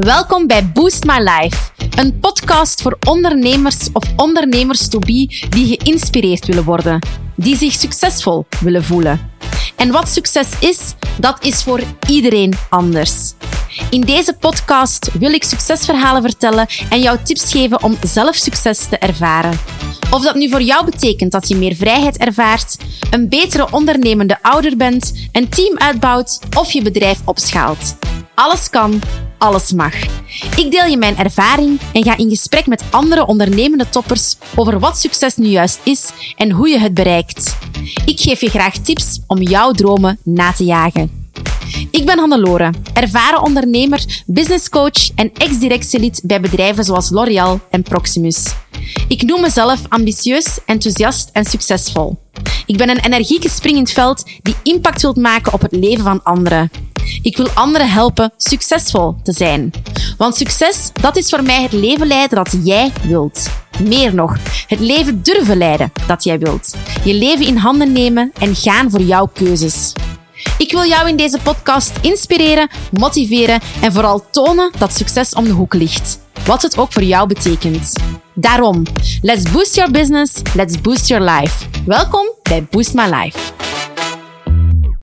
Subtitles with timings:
[0.00, 6.46] Welkom bij Boost My Life, een podcast voor ondernemers of ondernemers to be die geïnspireerd
[6.46, 6.98] willen worden,
[7.36, 9.30] die zich succesvol willen voelen.
[9.76, 13.32] En wat succes is, dat is voor iedereen anders.
[13.90, 18.98] In deze podcast wil ik succesverhalen vertellen en jou tips geven om zelf succes te
[18.98, 19.58] ervaren.
[20.10, 22.76] Of dat nu voor jou betekent dat je meer vrijheid ervaart,
[23.10, 27.96] een betere ondernemende ouder bent, een team uitbouwt of je bedrijf opschaalt.
[28.34, 29.00] Alles kan,
[29.40, 29.94] alles mag.
[30.56, 34.98] Ik deel je mijn ervaring en ga in gesprek met andere ondernemende toppers over wat
[34.98, 37.56] succes nu juist is en hoe je het bereikt.
[38.04, 41.28] Ik geef je graag tips om jouw dromen na te jagen.
[41.90, 48.54] Ik ben Hannelore, ervaren ondernemer, businesscoach en ex-directielid bij bedrijven zoals L'Oréal en Proximus.
[49.08, 52.18] Ik noem mezelf ambitieus, enthousiast en succesvol.
[52.66, 56.70] Ik ben een energieke springend veld die impact wilt maken op het leven van anderen.
[57.22, 59.70] Ik wil anderen helpen succesvol te zijn.
[60.16, 63.50] Want succes, dat is voor mij het leven leiden dat jij wilt.
[63.82, 66.76] Meer nog, het leven durven leiden dat jij wilt.
[67.04, 69.92] Je leven in handen nemen en gaan voor jouw keuzes.
[70.58, 75.50] Ik wil jou in deze podcast inspireren, motiveren en vooral tonen dat succes om de
[75.50, 76.18] hoek ligt.
[76.44, 77.92] Wat het ook voor jou betekent.
[78.34, 78.82] Daarom,
[79.22, 81.66] let's boost your business, let's boost your life.
[81.86, 83.59] Welkom bij Boost My Life.